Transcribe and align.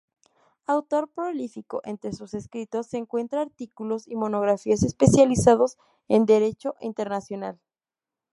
Autor 0.65 1.09
prolífico, 1.11 1.81
entre 1.85 2.11
sus 2.13 2.33
escritos 2.33 2.87
se 2.87 2.97
encuentran 2.97 3.43
artículos 3.43 4.07
y 4.07 4.15
monografías 4.15 4.81
especializados 4.81 5.77
en 6.07 6.25
derecho 6.25 6.73
internacional. 6.79 7.59